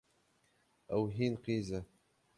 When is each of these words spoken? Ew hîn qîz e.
Ew 0.95 1.03
hîn 1.15 1.33
qîz 1.43 1.67
e. 1.79 1.79